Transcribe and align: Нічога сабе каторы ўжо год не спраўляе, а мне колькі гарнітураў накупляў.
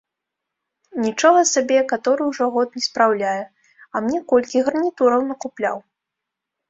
Нічога 1.05 1.41
сабе 1.49 1.77
каторы 1.91 2.21
ўжо 2.31 2.45
год 2.57 2.67
не 2.79 2.83
спраўляе, 2.87 3.43
а 3.47 4.01
мне 4.07 4.17
колькі 4.33 4.57
гарнітураў 4.69 5.21
накупляў. 5.29 5.77